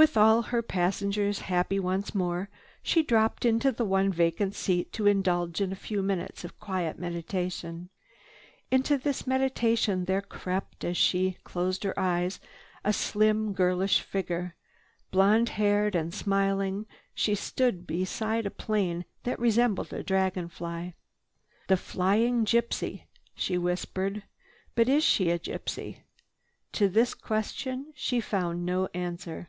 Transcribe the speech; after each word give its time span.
With 0.00 0.16
all 0.16 0.42
her 0.42 0.62
passengers 0.62 1.40
happy 1.40 1.80
once 1.80 2.14
more, 2.14 2.50
she 2.84 3.02
dropped 3.02 3.44
into 3.44 3.72
the 3.72 3.84
one 3.84 4.12
vacant 4.12 4.54
seat 4.54 4.92
to 4.92 5.08
indulge 5.08 5.60
in 5.60 5.72
a 5.72 5.74
few 5.74 6.02
moments 6.04 6.44
of 6.44 6.60
quiet 6.60 7.00
meditation. 7.00 7.90
Into 8.70 8.96
this 8.96 9.26
meditation 9.26 10.04
there 10.04 10.22
crept, 10.22 10.84
as 10.84 10.96
she 10.96 11.36
closed 11.42 11.82
her 11.82 11.98
eyes, 11.98 12.38
a 12.84 12.92
slim 12.92 13.52
girlish 13.52 14.00
figure. 14.00 14.54
Blonde 15.10 15.48
haired 15.48 15.96
and 15.96 16.14
smiling, 16.14 16.86
she 17.12 17.34
stood 17.34 17.84
beside 17.84 18.46
a 18.46 18.52
plane 18.52 19.04
that 19.24 19.40
resembled 19.40 19.92
a 19.92 20.04
dragon 20.04 20.48
fly. 20.48 20.94
"The 21.66 21.76
flying 21.76 22.44
gypsy," 22.44 23.02
she 23.34 23.58
whispered. 23.58 24.22
"But 24.76 24.88
is 24.88 25.02
she 25.02 25.30
a 25.30 25.40
gypsy?" 25.40 26.02
To 26.74 26.88
this 26.88 27.14
question 27.14 27.92
she 27.96 28.20
found 28.20 28.64
no 28.64 28.86
answer. 28.94 29.48